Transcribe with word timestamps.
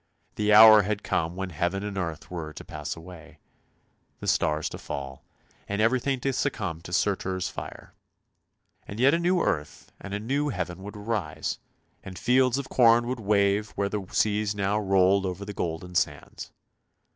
The 0.33 0.51
hour 0.51 0.81
had 0.81 1.03
come 1.03 1.35
when 1.35 1.51
heaven 1.51 1.83
and 1.83 1.95
earth 1.95 2.31
were 2.31 2.53
to 2.53 2.65
pass 2.65 2.95
away, 2.95 3.37
the 4.19 4.25
stars 4.27 4.67
to 4.69 4.79
fall, 4.79 5.23
and 5.67 5.79
everything 5.79 6.19
to 6.21 6.33
succumb 6.33 6.81
to 6.81 6.91
Surtur's 6.91 7.49
fire— 7.49 7.93
and 8.87 8.99
yet 8.99 9.13
a 9.13 9.19
new 9.19 9.41
earth 9.43 9.91
and 10.01 10.15
a 10.15 10.19
new 10.19 10.49
heaven 10.49 10.81
would 10.81 10.97
arise, 10.97 11.59
and 12.03 12.17
fields 12.17 12.57
of 12.57 12.67
corn 12.67 13.05
would 13.05 13.19
wave 13.19 13.69
where 13.75 13.89
the 13.89 14.07
seas 14.11 14.55
now 14.55 14.79
rolled 14.79 15.23
over 15.23 15.45
the 15.45 15.53
golden 15.53 15.93
sands. 15.93 16.49